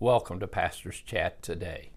Welcome 0.00 0.38
to 0.38 0.46
Pastor's 0.46 1.00
Chat 1.00 1.42
today. 1.42 1.90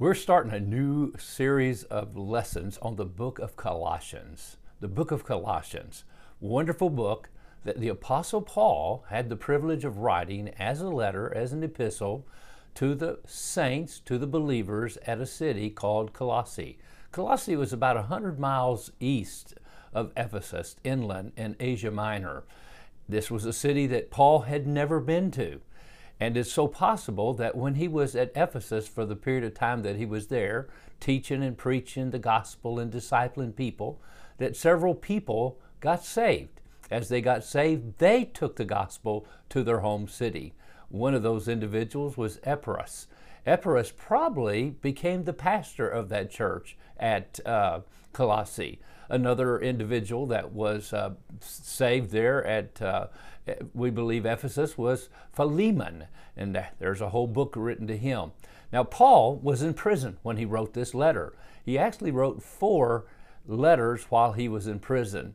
We're 0.00 0.14
starting 0.14 0.52
a 0.52 0.58
new 0.58 1.12
series 1.16 1.84
of 1.84 2.16
lessons 2.16 2.76
on 2.78 2.96
the 2.96 3.04
book 3.04 3.38
of 3.38 3.54
Colossians. 3.54 4.56
The 4.80 4.88
book 4.88 5.12
of 5.12 5.22
Colossians, 5.22 6.02
wonderful 6.40 6.90
book 6.90 7.28
that 7.62 7.78
the 7.78 7.86
Apostle 7.86 8.42
Paul 8.42 9.04
had 9.10 9.28
the 9.28 9.36
privilege 9.36 9.84
of 9.84 9.98
writing 9.98 10.48
as 10.58 10.80
a 10.80 10.88
letter, 10.88 11.32
as 11.32 11.52
an 11.52 11.62
epistle 11.62 12.26
to 12.74 12.96
the 12.96 13.20
saints, 13.28 14.00
to 14.00 14.18
the 14.18 14.26
believers 14.26 14.98
at 15.06 15.20
a 15.20 15.26
city 15.26 15.70
called 15.70 16.12
Colossae. 16.12 16.80
Colossae 17.12 17.54
was 17.54 17.72
about 17.72 17.94
100 17.94 18.40
miles 18.40 18.90
east 18.98 19.54
of 19.94 20.10
Ephesus, 20.16 20.74
inland 20.82 21.30
in 21.36 21.54
Asia 21.60 21.92
Minor. 21.92 22.42
This 23.08 23.30
was 23.30 23.44
a 23.44 23.52
city 23.52 23.86
that 23.86 24.10
Paul 24.10 24.40
had 24.40 24.66
never 24.66 24.98
been 24.98 25.30
to. 25.30 25.60
And 26.20 26.36
it's 26.36 26.52
so 26.52 26.68
possible 26.68 27.32
that 27.34 27.56
when 27.56 27.76
he 27.76 27.88
was 27.88 28.14
at 28.14 28.32
Ephesus 28.36 28.86
for 28.86 29.06
the 29.06 29.16
period 29.16 29.42
of 29.42 29.54
time 29.54 29.82
that 29.82 29.96
he 29.96 30.04
was 30.04 30.26
there, 30.26 30.68
teaching 31.00 31.42
and 31.42 31.56
preaching 31.56 32.10
the 32.10 32.18
gospel 32.18 32.78
and 32.78 32.92
discipling 32.92 33.56
people, 33.56 33.98
that 34.36 34.54
several 34.54 34.94
people 34.94 35.58
got 35.80 36.04
saved. 36.04 36.60
As 36.90 37.08
they 37.08 37.22
got 37.22 37.42
saved, 37.42 37.98
they 37.98 38.24
took 38.24 38.56
the 38.56 38.64
gospel 38.66 39.26
to 39.48 39.62
their 39.62 39.80
home 39.80 40.08
city. 40.08 40.52
One 40.90 41.14
of 41.14 41.22
those 41.22 41.48
individuals 41.48 42.18
was 42.18 42.40
Epaphras. 42.44 43.06
Epaphras 43.50 43.90
probably 43.90 44.70
became 44.70 45.24
the 45.24 45.32
pastor 45.32 45.88
of 45.88 46.08
that 46.08 46.30
church 46.30 46.76
at 46.96 47.40
uh, 47.44 47.80
Colossae. 48.12 48.78
Another 49.08 49.58
individual 49.58 50.24
that 50.26 50.52
was 50.52 50.92
uh, 50.92 51.14
saved 51.40 52.12
there 52.12 52.46
at 52.46 52.80
uh, 52.80 53.08
we 53.74 53.90
believe 53.90 54.24
Ephesus 54.24 54.78
was 54.78 55.08
Philemon, 55.32 56.04
and 56.36 56.64
there's 56.78 57.00
a 57.00 57.08
whole 57.08 57.26
book 57.26 57.54
written 57.56 57.88
to 57.88 57.96
him. 57.96 58.30
Now, 58.72 58.84
Paul 58.84 59.36
was 59.38 59.62
in 59.62 59.74
prison 59.74 60.18
when 60.22 60.36
he 60.36 60.44
wrote 60.44 60.74
this 60.74 60.94
letter. 60.94 61.34
He 61.64 61.76
actually 61.76 62.12
wrote 62.12 62.44
four 62.44 63.06
letters 63.48 64.04
while 64.10 64.32
he 64.32 64.48
was 64.48 64.68
in 64.68 64.78
prison 64.78 65.34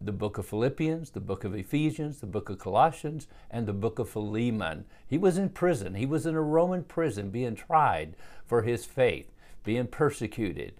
the 0.00 0.12
book 0.12 0.38
of 0.38 0.46
Philippians, 0.46 1.10
the 1.10 1.20
book 1.20 1.44
of 1.44 1.54
Ephesians, 1.54 2.20
the 2.20 2.26
book 2.26 2.48
of 2.48 2.58
Colossians, 2.58 3.26
and 3.50 3.66
the 3.66 3.72
book 3.72 3.98
of 3.98 4.08
Philemon. 4.08 4.84
He 5.06 5.18
was 5.18 5.36
in 5.36 5.48
prison. 5.50 5.94
He 5.94 6.06
was 6.06 6.24
in 6.24 6.34
a 6.34 6.42
Roman 6.42 6.84
prison 6.84 7.30
being 7.30 7.54
tried 7.54 8.14
for 8.46 8.62
his 8.62 8.84
faith, 8.84 9.30
being 9.64 9.86
persecuted. 9.86 10.74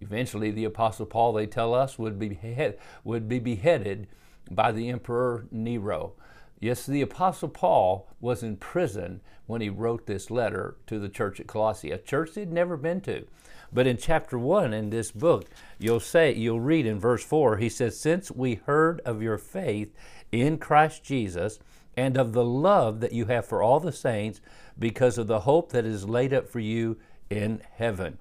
Eventually, 0.00 0.50
the 0.50 0.64
Apostle 0.64 1.06
Paul, 1.06 1.32
they 1.32 1.46
tell 1.46 1.74
us, 1.74 1.98
would 1.98 2.18
be, 2.18 2.30
behead, 2.30 2.78
would 3.04 3.28
be 3.28 3.38
beheaded 3.38 4.08
by 4.50 4.72
the 4.72 4.88
Emperor 4.88 5.46
Nero. 5.50 6.14
Yes, 6.60 6.84
the 6.84 7.00
Apostle 7.00 7.48
Paul 7.48 8.06
was 8.20 8.42
in 8.42 8.56
prison 8.56 9.22
when 9.46 9.62
he 9.62 9.70
wrote 9.70 10.06
this 10.06 10.30
letter 10.30 10.76
to 10.86 10.98
the 10.98 11.08
church 11.08 11.40
at 11.40 11.46
Colossae, 11.46 11.90
a 11.90 11.98
church 11.98 12.34
he'd 12.34 12.52
never 12.52 12.76
been 12.76 13.00
to. 13.02 13.26
But 13.72 13.86
in 13.86 13.96
chapter 13.96 14.38
1 14.38 14.74
in 14.74 14.90
this 14.90 15.10
book, 15.10 15.46
you'll 15.78 16.00
say, 16.00 16.34
you'll 16.34 16.60
read 16.60 16.86
in 16.86 17.00
verse 17.00 17.24
4, 17.24 17.56
he 17.56 17.68
says, 17.68 17.98
Since 17.98 18.30
we 18.30 18.56
heard 18.56 19.00
of 19.06 19.22
your 19.22 19.38
faith 19.38 19.94
in 20.30 20.58
Christ 20.58 21.02
Jesus 21.02 21.58
and 21.96 22.18
of 22.18 22.32
the 22.32 22.44
love 22.44 23.00
that 23.00 23.12
you 23.12 23.26
have 23.26 23.46
for 23.46 23.62
all 23.62 23.80
the 23.80 23.92
saints 23.92 24.40
because 24.78 25.18
of 25.18 25.28
the 25.28 25.40
hope 25.40 25.72
that 25.72 25.86
is 25.86 26.08
laid 26.08 26.34
up 26.34 26.48
for 26.48 26.60
you 26.60 26.98
in 27.30 27.62
heaven. 27.76 28.18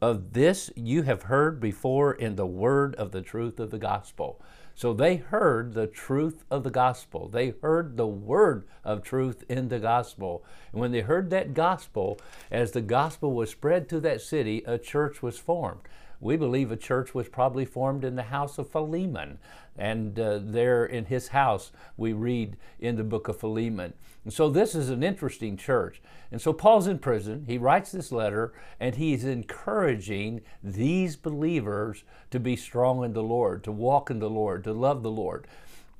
Of 0.00 0.32
this 0.32 0.70
you 0.76 1.02
have 1.02 1.24
heard 1.24 1.60
before 1.60 2.12
in 2.14 2.36
the 2.36 2.46
word 2.46 2.94
of 2.94 3.10
the 3.12 3.20
truth 3.20 3.60
of 3.60 3.70
the 3.70 3.78
gospel. 3.78 4.40
So 4.80 4.94
they 4.94 5.16
heard 5.16 5.74
the 5.74 5.86
truth 5.86 6.42
of 6.50 6.64
the 6.64 6.70
gospel. 6.70 7.28
They 7.28 7.52
heard 7.60 7.98
the 7.98 8.06
word 8.06 8.66
of 8.82 9.02
truth 9.02 9.44
in 9.46 9.68
the 9.68 9.78
gospel. 9.78 10.42
And 10.72 10.80
when 10.80 10.90
they 10.90 11.02
heard 11.02 11.28
that 11.28 11.52
gospel, 11.52 12.18
as 12.50 12.72
the 12.72 12.80
gospel 12.80 13.34
was 13.34 13.50
spread 13.50 13.90
to 13.90 14.00
that 14.00 14.22
city, 14.22 14.62
a 14.66 14.78
church 14.78 15.22
was 15.22 15.36
formed. 15.36 15.80
We 16.20 16.36
believe 16.36 16.70
a 16.70 16.76
church 16.76 17.14
was 17.14 17.28
probably 17.28 17.64
formed 17.64 18.04
in 18.04 18.14
the 18.14 18.24
house 18.24 18.58
of 18.58 18.70
Philemon. 18.70 19.38
And 19.76 20.18
uh, 20.20 20.40
there 20.42 20.84
in 20.84 21.06
his 21.06 21.28
house, 21.28 21.72
we 21.96 22.12
read 22.12 22.56
in 22.78 22.96
the 22.96 23.04
book 23.04 23.28
of 23.28 23.40
Philemon. 23.40 23.94
And 24.24 24.32
so 24.32 24.50
this 24.50 24.74
is 24.74 24.90
an 24.90 25.02
interesting 25.02 25.56
church. 25.56 26.02
And 26.30 26.40
so 26.40 26.52
Paul's 26.52 26.86
in 26.86 26.98
prison. 26.98 27.44
He 27.46 27.56
writes 27.56 27.90
this 27.90 28.12
letter 28.12 28.52
and 28.78 28.96
he's 28.96 29.24
encouraging 29.24 30.42
these 30.62 31.16
believers 31.16 32.04
to 32.30 32.38
be 32.38 32.54
strong 32.54 33.02
in 33.02 33.14
the 33.14 33.22
Lord, 33.22 33.64
to 33.64 33.72
walk 33.72 34.10
in 34.10 34.18
the 34.18 34.30
Lord, 34.30 34.62
to 34.64 34.72
love 34.72 35.02
the 35.02 35.10
Lord. 35.10 35.46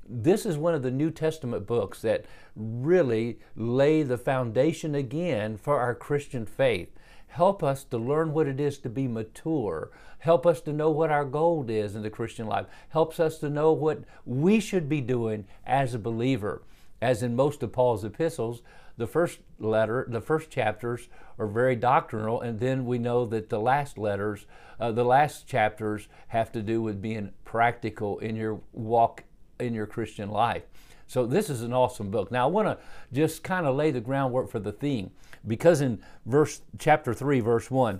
This 0.07 0.45
is 0.45 0.57
one 0.57 0.75
of 0.75 0.83
the 0.83 0.91
New 0.91 1.09
Testament 1.09 1.65
books 1.65 2.01
that 2.01 2.25
really 2.55 3.39
lay 3.55 4.03
the 4.03 4.17
foundation 4.17 4.93
again 4.93 5.57
for 5.57 5.79
our 5.79 5.95
Christian 5.95 6.45
faith. 6.45 6.89
Help 7.31 7.63
us 7.63 7.85
to 7.85 7.97
learn 7.97 8.33
what 8.33 8.47
it 8.47 8.59
is 8.59 8.77
to 8.79 8.89
be 8.89 9.07
mature. 9.07 9.89
Help 10.19 10.45
us 10.45 10.59
to 10.61 10.73
know 10.73 10.89
what 10.89 11.09
our 11.09 11.23
goal 11.23 11.65
is 11.69 11.95
in 11.95 12.01
the 12.01 12.09
Christian 12.09 12.45
life. 12.45 12.65
Helps 12.89 13.21
us 13.21 13.37
to 13.37 13.49
know 13.49 13.71
what 13.71 14.03
we 14.25 14.59
should 14.59 14.89
be 14.89 14.99
doing 14.99 15.45
as 15.65 15.93
a 15.93 15.99
believer. 15.99 16.61
As 17.01 17.23
in 17.23 17.35
most 17.35 17.63
of 17.63 17.71
Paul's 17.71 18.03
epistles, 18.03 18.61
the 18.97 19.07
first 19.07 19.39
letter, 19.59 20.05
the 20.09 20.19
first 20.19 20.51
chapters 20.51 21.07
are 21.39 21.47
very 21.47 21.75
doctrinal, 21.77 22.41
and 22.41 22.59
then 22.59 22.85
we 22.85 22.99
know 22.99 23.25
that 23.25 23.49
the 23.49 23.59
last 23.59 23.97
letters, 23.97 24.45
uh, 24.77 24.91
the 24.91 25.05
last 25.05 25.47
chapters 25.47 26.09
have 26.27 26.51
to 26.51 26.61
do 26.61 26.81
with 26.81 27.01
being 27.01 27.31
practical 27.45 28.19
in 28.19 28.35
your 28.35 28.59
walk 28.73 29.23
in 29.57 29.73
your 29.73 29.87
Christian 29.87 30.29
life. 30.29 30.63
So 31.11 31.25
this 31.25 31.49
is 31.49 31.61
an 31.61 31.73
awesome 31.73 32.09
book. 32.09 32.31
Now 32.31 32.47
I 32.47 32.49
want 32.49 32.69
to 32.69 32.77
just 33.11 33.43
kind 33.43 33.65
of 33.65 33.75
lay 33.75 33.91
the 33.91 33.99
groundwork 33.99 34.49
for 34.49 34.59
the 34.59 34.71
theme 34.71 35.11
because 35.45 35.81
in 35.81 36.01
verse 36.25 36.61
chapter 36.79 37.13
3 37.13 37.41
verse 37.41 37.69
1 37.69 37.99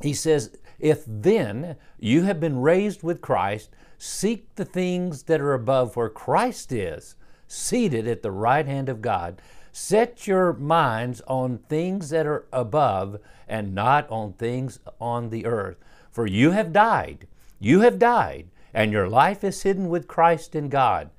he 0.00 0.14
says 0.14 0.56
if 0.78 1.04
then 1.06 1.76
you 1.98 2.22
have 2.22 2.40
been 2.40 2.62
raised 2.62 3.02
with 3.02 3.20
Christ 3.20 3.68
seek 3.98 4.54
the 4.54 4.64
things 4.64 5.24
that 5.24 5.42
are 5.42 5.52
above 5.52 5.96
where 5.96 6.08
Christ 6.08 6.72
is 6.72 7.14
seated 7.46 8.08
at 8.08 8.22
the 8.22 8.30
right 8.30 8.64
hand 8.64 8.88
of 8.88 9.02
God. 9.02 9.42
Set 9.70 10.26
your 10.26 10.54
minds 10.54 11.20
on 11.26 11.58
things 11.68 12.08
that 12.08 12.26
are 12.26 12.46
above 12.54 13.20
and 13.48 13.74
not 13.74 14.08
on 14.08 14.32
things 14.32 14.80
on 14.98 15.28
the 15.28 15.44
earth. 15.44 15.76
For 16.10 16.26
you 16.26 16.52
have 16.52 16.72
died 16.72 17.26
you 17.58 17.80
have 17.80 17.98
died 17.98 18.48
and 18.72 18.92
your 18.92 19.10
life 19.10 19.44
is 19.44 19.62
hidden 19.62 19.90
with 19.90 20.08
Christ 20.08 20.54
in 20.54 20.70
God 20.70 21.10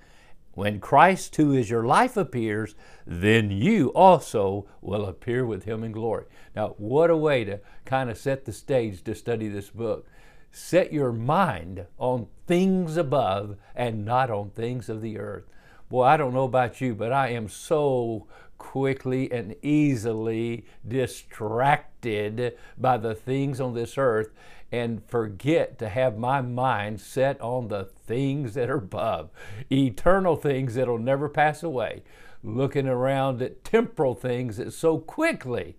when 0.54 0.80
Christ, 0.80 1.36
who 1.38 1.54
is 1.54 1.70
your 1.70 1.84
life, 1.84 2.18
appears, 2.18 2.76
then 3.06 3.52
you 3.52 3.90
also 3.90 4.68
will 4.82 5.06
appear 5.06 5.46
with 5.46 5.64
him 5.64 5.84
in 5.84 5.92
glory. 5.92 6.26
Now, 6.56 6.76
what 6.78 7.10
a 7.10 7.18
way 7.18 7.46
to 7.46 7.60
kind 7.86 8.10
of 8.10 8.18
set 8.18 8.46
the 8.46 8.52
stage 8.52 9.04
to 9.04 9.16
study 9.16 9.48
this 9.48 9.70
book. 9.70 10.08
Set 10.52 10.92
your 10.92 11.14
mind 11.14 11.86
on 11.98 12.28
things 12.46 12.98
above 12.98 13.56
and 13.74 14.04
not 14.04 14.30
on 14.30 14.50
things 14.50 14.90
of 14.90 15.02
the 15.02 15.18
earth. 15.18 15.46
Boy, 15.90 16.04
I 16.04 16.18
don't 16.18 16.34
know 16.34 16.44
about 16.44 16.82
you, 16.82 16.96
but 16.96 17.14
I 17.14 17.30
am 17.30 17.48
so 17.48 18.28
quickly 18.58 19.32
and 19.32 19.56
easily 19.62 20.66
distracted 20.88 22.58
by 22.78 22.98
the 22.98 23.16
things 23.16 23.60
on 23.60 23.74
this 23.74 23.98
earth 23.98 24.32
and 24.72 25.04
forget 25.06 25.78
to 25.80 25.90
have 25.90 26.18
my 26.18 26.42
mind 26.42 27.02
set 27.02 27.40
on 27.42 27.68
the 27.68 27.84
things 27.84 28.54
that 28.54 28.70
are 28.70 28.78
above, 28.78 29.30
eternal 29.72 30.36
things 30.36 30.76
that'll 30.76 30.98
never 30.98 31.28
pass 31.28 31.62
away, 31.62 32.04
looking 32.44 32.88
around 32.88 33.42
at 33.42 33.64
temporal 33.64 34.16
things 34.16 34.58
that 34.58 34.72
so 34.74 34.98
quickly 34.98 35.76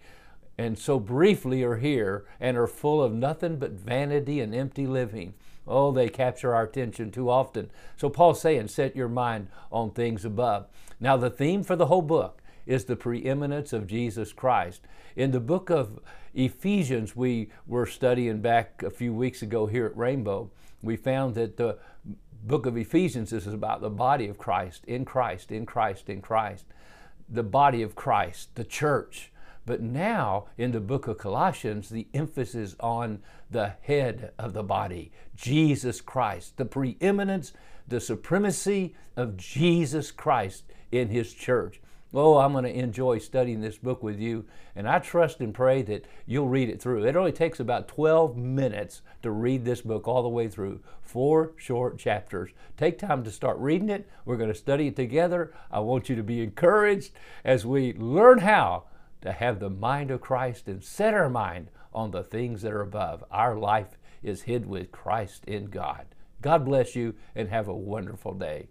and 0.58 0.78
so 0.78 1.00
briefly 1.00 1.62
are 1.62 1.76
here 1.76 2.25
and 2.38 2.56
are 2.56 2.66
full 2.66 3.02
of 3.02 3.12
nothing 3.12 3.56
but 3.56 3.72
vanity 3.72 4.41
and 4.41 4.54
empty 4.54 4.86
living. 4.86 5.34
Oh, 5.66 5.92
they 5.92 6.08
capture 6.08 6.54
our 6.54 6.64
attention 6.64 7.10
too 7.10 7.31
often. 7.31 7.70
So 7.97 8.10
Paul's 8.10 8.41
saying, 8.41 8.69
set 8.69 8.97
your 8.97 9.08
mind 9.08 9.48
on 9.70 9.92
things 9.92 10.25
above. 10.25 10.66
Now, 11.00 11.16
the 11.16 11.31
theme 11.31 11.62
for 11.62 11.76
the 11.76 11.86
whole 11.86 12.02
book 12.02 12.41
is 12.67 12.84
the 12.84 12.97
preeminence 12.97 13.73
of 13.73 13.87
Jesus 13.87 14.32
Christ. 14.32 14.82
In 15.17 15.31
the 15.31 15.41
book 15.41 15.70
of 15.70 16.00
Ephesians, 16.35 17.14
we 17.14 17.50
were 17.67 17.87
studying 17.87 18.41
back 18.41 18.82
a 18.82 18.91
few 18.91 19.12
weeks 19.12 19.43
ago 19.43 19.67
here 19.67 19.87
at 19.87 19.97
Rainbow, 19.97 20.50
we 20.82 20.97
found 20.97 21.35
that 21.35 21.56
the 21.56 21.79
book 22.43 22.67
of 22.67 22.76
Ephesians 22.76 23.32
is 23.32 23.47
about 23.47 23.81
the 23.81 23.91
body 23.91 24.29
of 24.29 24.38
Christ, 24.38 24.85
in 24.87 25.05
Christ, 25.05 25.53
in 25.53 25.64
Christ, 25.64 26.09
in 26.09 26.20
Christ. 26.20 26.67
The 27.29 27.43
body 27.43 27.82
of 27.82 27.94
Christ, 27.94 28.55
the 28.56 28.65
church. 28.65 29.31
But 29.65 29.81
now 29.81 30.47
in 30.58 30.73
the 30.73 30.81
book 30.81 31.06
of 31.06 31.19
Colossians, 31.19 31.88
the 31.88 32.08
emphasis 32.12 32.75
on 32.81 33.20
the 33.50 33.75
head 33.82 34.32
of 34.38 34.55
the 34.55 34.65
body, 34.65 35.12
Jesus 35.37 36.00
Christ, 36.00 36.56
the 36.56 36.65
preeminence, 36.65 37.53
the 37.87 38.00
supremacy 38.00 38.97
of 39.17 39.37
Jesus 39.37 40.11
Christ 40.11 40.65
in 40.91 41.08
his 41.11 41.32
church. 41.32 41.81
Oh, 42.14 42.37
I'm 42.37 42.53
going 42.53 42.64
to 42.64 42.79
enjoy 42.79 43.19
studying 43.19 43.62
this 43.62 43.79
book 43.79 44.03
with 44.03 44.20
you, 44.20 44.44
and 44.76 44.87
I 44.87 44.99
trust 44.99 45.41
and 45.41 45.55
pray 45.55 45.81
that 45.82 46.05
you'll 46.26 46.49
read 46.49 46.69
it 46.69 46.81
through. 46.81 47.06
It 47.06 47.17
only 47.17 47.32
takes 47.32 47.59
about 47.59 47.88
12 47.88 48.37
minutes 48.37 49.00
to 49.23 49.31
read 49.31 49.64
this 49.64 49.81
book 49.81 50.06
all 50.06 50.23
the 50.23 50.29
way 50.29 50.47
through, 50.49 50.81
four 51.00 51.53
short 51.56 51.99
chapters. 51.99 52.50
Take 52.76 52.99
time 52.99 53.25
to 53.25 53.31
start 53.31 53.56
reading 53.59 53.88
it. 53.88 54.06
We're 54.26 54.37
going 54.37 54.53
to 54.53 54.59
study 54.59 54.88
it 54.88 54.97
together. 54.97 55.55
I 55.70 55.81
want 55.81 56.11
you 56.11 56.17
to 56.17 56.23
be 56.23 56.43
encouraged 56.43 57.12
as 57.44 57.64
we 57.64 57.94
learn 57.94 58.41
how 58.41 58.85
to 59.23 59.32
have 59.32 59.58
the 59.58 59.70
mind 59.70 60.11
of 60.11 60.20
Christ 60.20 60.69
and 60.69 60.85
set 60.85 61.15
our 61.15 61.31
mind 61.31 61.70
on 61.94 62.11
the 62.11 62.23
things 62.23 62.61
that 62.61 62.73
are 62.73 62.82
above. 62.82 63.25
Our 63.31 63.56
life 63.56 63.97
is 64.23 64.43
hid 64.43 64.67
with 64.67 64.93
Christ 64.93 65.44
in 65.47 65.67
God. 65.67 66.06
God 66.43 66.65
bless 66.67 66.94
you 66.94 67.15
and 67.35 67.49
have 67.49 67.69
a 67.69 67.75
wonderful 67.75 68.35
day. 68.35 68.69